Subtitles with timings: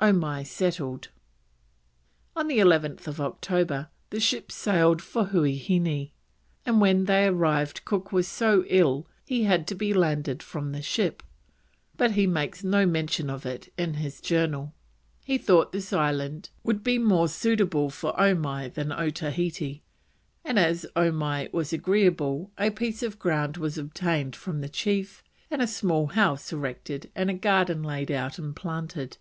[0.00, 1.08] OMAI SETTLED.
[2.36, 6.10] On 11th October the ships sailed for Huaheine,
[6.64, 10.80] and when they arrived Cook was so ill he had to be landed from the
[10.80, 11.22] ship,
[11.98, 14.74] but he makes no mention of it in his Journal.
[15.22, 19.82] He thought this island would be more suitable for Omai than Otaheite,
[20.46, 25.60] and as Omai was agreeable a piece of ground was obtained from the chief and
[25.60, 29.18] a small house erected and a garden laid out and planted.